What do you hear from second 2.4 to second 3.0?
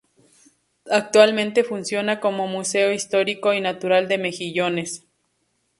Museo